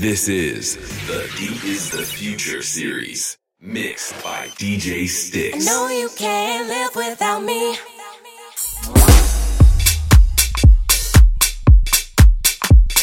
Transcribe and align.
This 0.00 0.28
is 0.28 0.76
the 1.08 1.28
Deep 1.36 1.64
is 1.64 1.90
the 1.90 2.04
Future 2.04 2.62
series, 2.62 3.36
mixed 3.60 4.14
by 4.22 4.46
DJ 4.54 5.08
Sticks. 5.08 5.56
I 5.56 5.58
Sticks. 5.58 5.66
know 5.66 5.88
you 5.88 6.08
can't 6.16 6.68
live 6.68 6.94
without 6.94 7.42
me. 7.42 7.76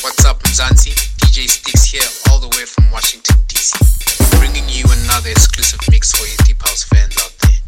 What's 0.04 0.24
up, 0.24 0.40
Mzansi? 0.44 0.96
DJ 1.20 1.50
Sticks 1.50 1.84
here, 1.92 2.08
all 2.32 2.40
the 2.40 2.48
way 2.56 2.64
from 2.64 2.90
Washington, 2.92 3.44
D.C. 3.50 3.76
Bringing 4.40 4.64
you 4.70 4.86
another 5.04 5.32
exclusive 5.32 5.82
mix 5.92 6.14
for 6.14 6.26
you 6.26 6.38
Deep 6.46 6.62
House 6.62 6.84
fans 6.86 7.18
out 7.20 7.34
there. 7.44 7.60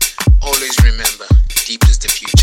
Always 0.42 0.78
remember, 0.86 1.28
Deep 1.66 1.84
is 1.90 2.00
the 2.00 2.08
future. 2.08 2.37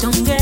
Don't 0.00 0.24
get 0.24 0.39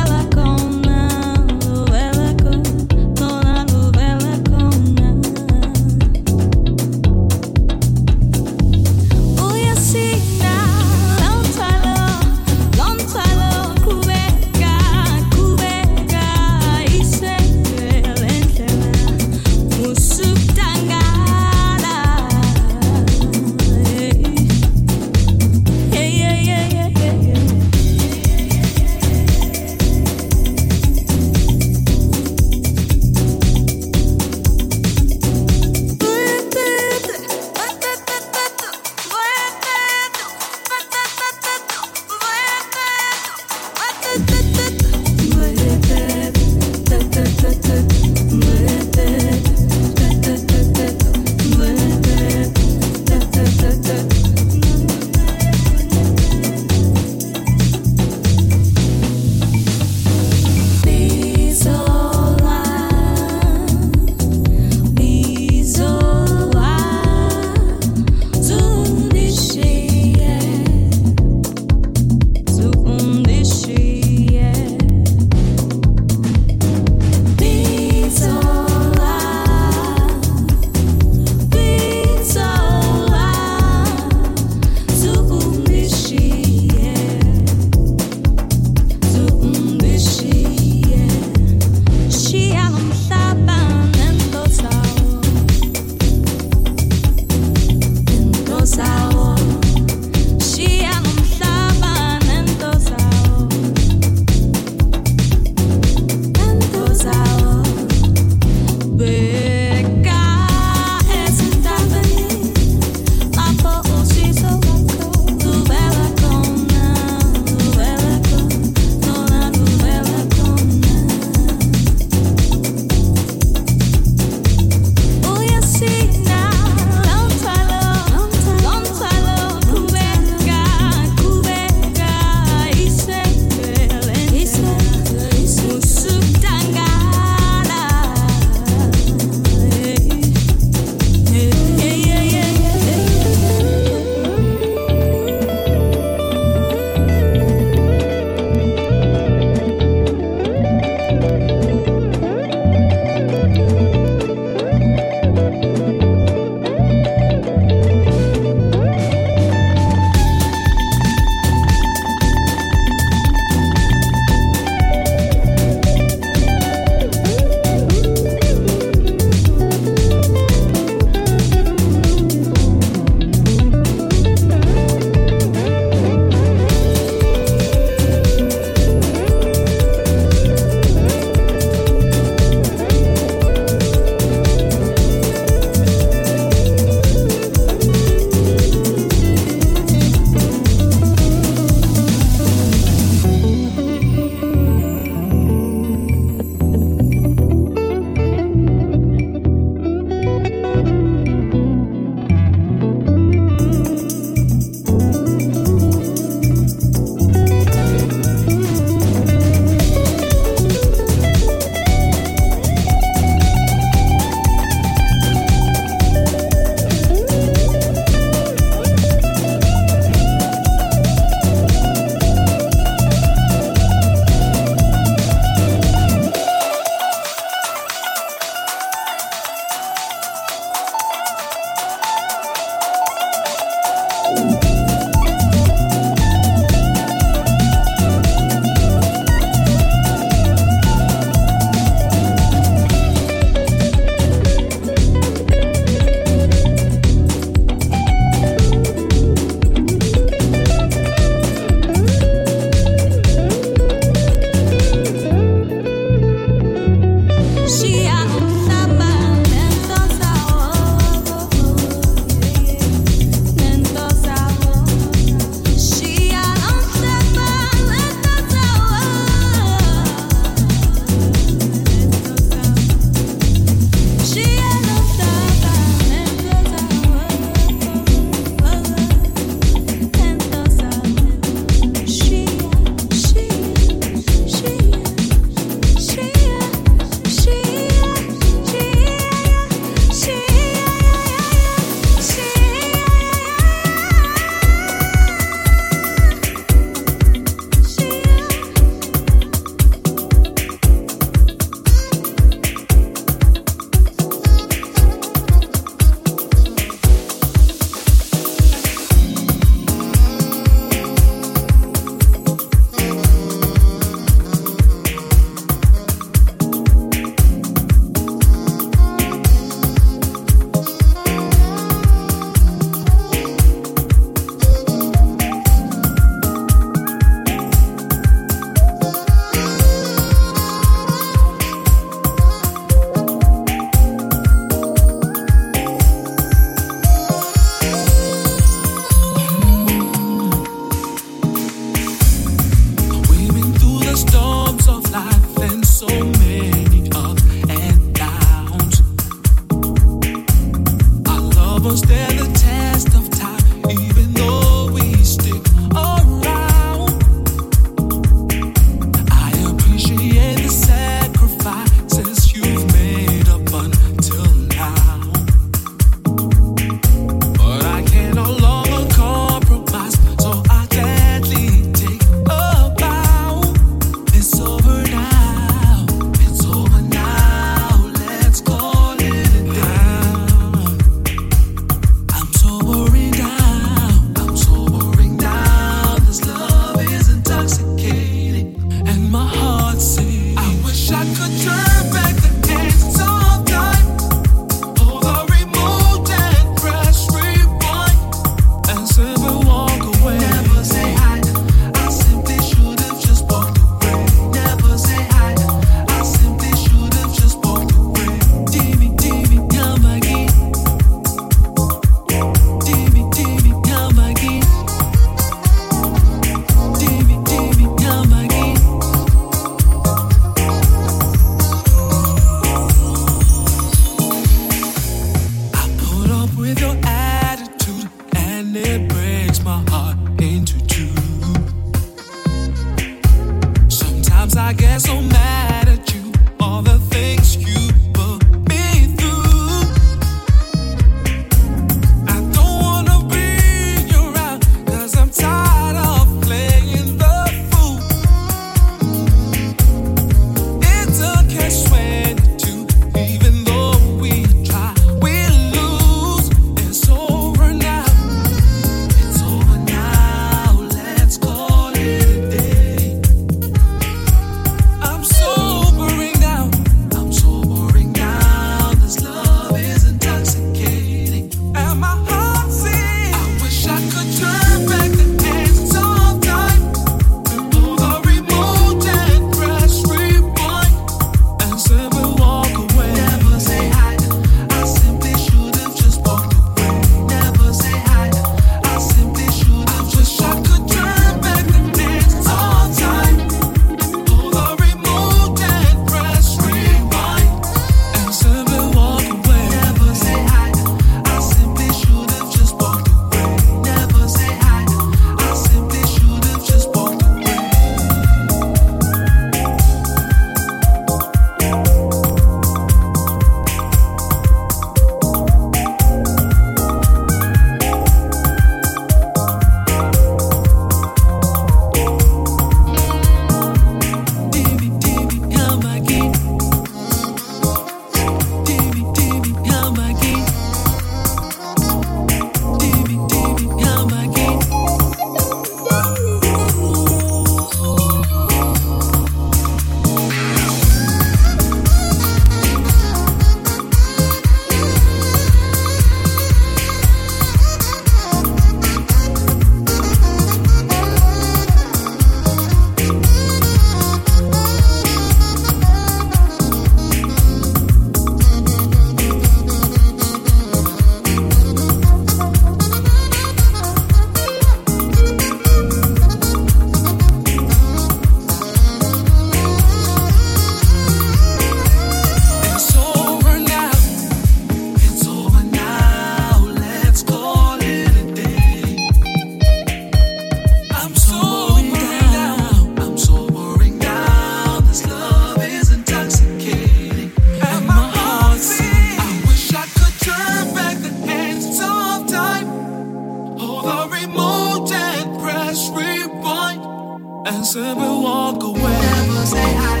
walk 598.52 598.62
away. 598.64 598.82
Never 598.82 599.46
say 599.46 599.72
hi. 599.74 600.00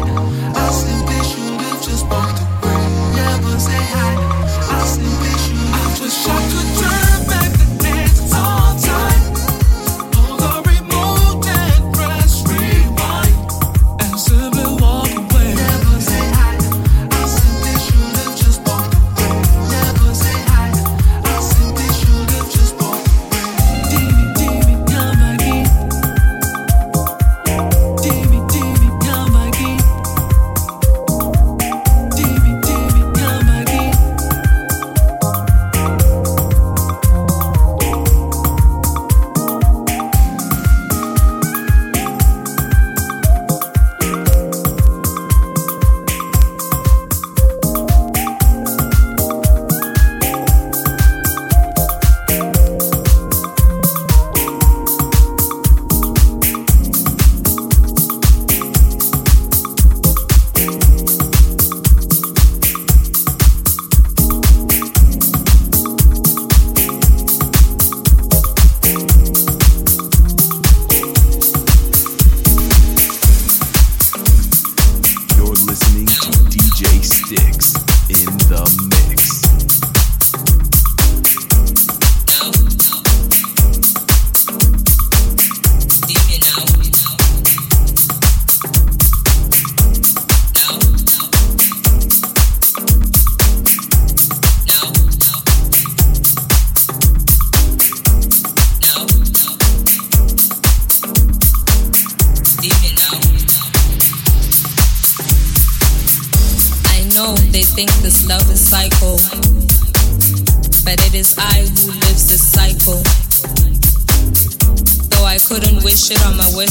I 0.54 0.70
simply 0.70 1.24
should 1.24 1.60
have 1.60 1.82
just 1.82 2.06
walked 2.06 2.40
away. 2.40 3.14
Never 3.14 3.58
say 3.58 3.82
hi. 3.92 4.14
I 4.70 4.84
simply 4.86 5.30
should 5.42 5.74
have 5.74 5.96
just 5.96 6.28
walked 6.28 6.54
away. 6.54 6.99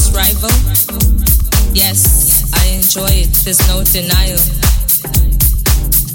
rival? 0.08 0.50
Yes, 1.74 2.48
I 2.54 2.66
enjoy 2.72 3.10
it, 3.10 3.30
there's 3.44 3.60
no 3.68 3.84
denial. 3.84 4.40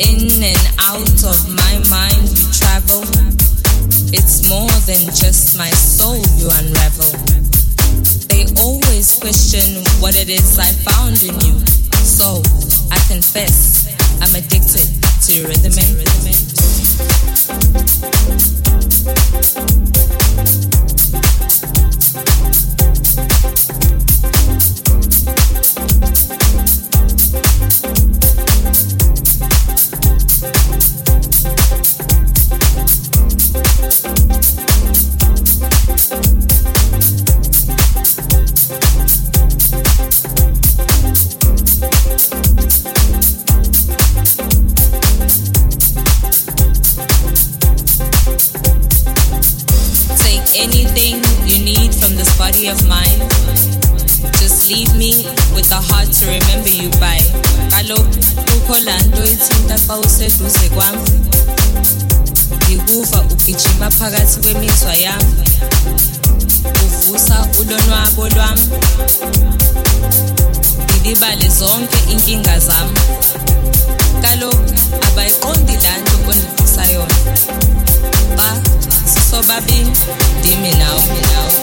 In 0.02 0.44
and 0.44 0.66
out 0.82 1.24
of 1.24 1.38
my 1.54 1.74
mind, 1.90 2.26
you 2.34 2.46
travel. 2.52 3.06
It's 4.10 4.50
more 4.50 4.74
than 4.90 5.06
just 5.14 5.58
my 5.58 5.70
soul 5.70 6.18
you 6.42 6.50
unravel. 6.50 7.14
They 8.28 8.46
always 8.58 9.20
question 9.20 9.84
what 10.02 10.16
it 10.18 10.30
is 10.30 10.58
I 10.58 10.72
found 10.90 11.22
in 11.24 11.36
you. 11.46 11.60
So, 12.02 12.42
I 12.92 12.98
confess, 13.08 13.88
I'm 14.22 14.34
addicted 14.36 14.90
to 15.30 15.48
rhythm. 15.48 15.74
rhythm. 15.96 16.16
eduze 60.46 60.70
kwami. 60.70 61.00
Ngikuva 62.68 63.22
ugijima 63.32 63.92
phakathi 63.92 64.40
kwemizwa 64.42 64.94
yami. 64.96 65.34
Uvusa 66.86 67.48
ulonwabo 67.60 68.30
lwami. 68.30 68.70
Ngilibale 71.02 71.50
zonke 71.50 71.98
inkinga 72.12 72.60
zami. 72.60 73.00
Kaloku 74.22 74.74
abayiqondi 75.08 75.74
lanto 75.74 76.14
ondivusa 76.30 76.86
yona. 76.94 77.16
Ba 78.38 78.62
sisobabini 79.14 79.92
ndimi 80.40 80.72
nawe 80.74 81.04
nawe. 81.32 81.54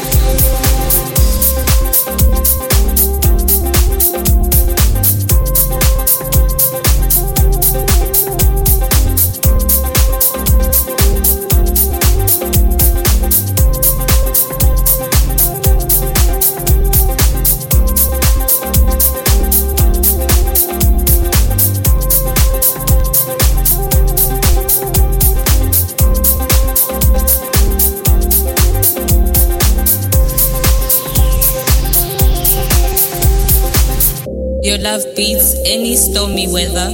Your 34.63 34.79
love 34.79 35.03
beats 35.17 35.57
any 35.67 35.97
stormy 35.97 36.47
weather. 36.47 36.87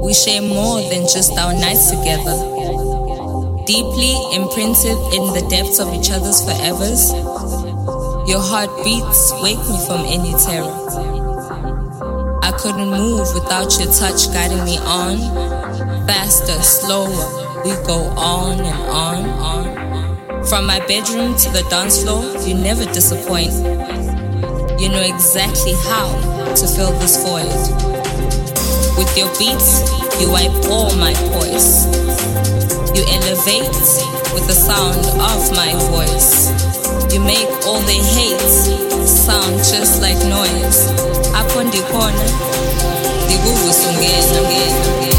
We 0.00 0.14
share 0.14 0.40
more 0.40 0.80
than 0.80 1.08
just 1.08 1.36
our 1.36 1.52
nights 1.52 1.90
together. 1.90 2.38
Deeply 3.66 4.14
imprinted 4.32 4.96
in 5.10 5.34
the 5.34 5.44
depths 5.50 5.80
of 5.80 5.92
each 5.92 6.12
other's 6.12 6.40
forevers, 6.42 7.10
your 8.28 8.38
heartbeats 8.38 9.32
wake 9.42 9.58
me 9.58 9.78
from 9.84 10.06
any 10.06 10.30
terror. 10.38 10.70
I 12.42 12.52
couldn't 12.58 12.90
move 12.90 13.26
without 13.34 13.76
your 13.80 13.92
touch 13.92 14.32
guiding 14.32 14.64
me 14.64 14.78
on. 14.78 15.18
Faster, 16.06 16.62
slower, 16.62 17.62
we 17.64 17.70
go 17.84 18.06
on 18.16 18.60
and 18.60 18.82
on, 18.88 19.24
on. 19.26 20.44
From 20.44 20.64
my 20.64 20.78
bedroom 20.86 21.36
to 21.38 21.50
the 21.50 21.66
dance 21.70 22.04
floor, 22.04 22.22
you 22.46 22.54
never 22.54 22.84
disappoint 22.84 23.50
you 24.82 24.88
know 24.88 25.00
exactly 25.00 25.74
how 25.86 26.10
to 26.56 26.66
fill 26.66 26.90
this 26.98 27.22
void. 27.22 27.46
With 28.98 29.16
your 29.16 29.30
beats, 29.38 29.78
you 30.20 30.28
wipe 30.28 30.50
all 30.66 30.90
my 30.96 31.14
voice. 31.30 31.86
You 32.90 33.06
elevate 33.14 33.70
with 34.34 34.44
the 34.48 34.58
sound 34.58 35.06
of 35.22 35.54
my 35.54 35.72
voice. 35.86 36.50
You 37.14 37.20
make 37.20 37.46
all 37.64 37.80
they 37.82 38.02
hate 38.02 38.40
sound 39.06 39.58
just 39.58 40.02
like 40.02 40.18
noise. 40.26 40.90
Up 41.30 41.46
on 41.56 41.66
the 41.66 41.86
corner, 41.92 42.26
the 43.30 43.38
buggers 43.38 43.86
again, 43.86 44.44
again. 44.44 45.11